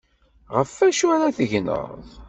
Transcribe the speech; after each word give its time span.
Ɣef 0.55 0.69
wacu 0.77 1.07
ara 1.15 1.35
tegneḍ? 1.37 1.91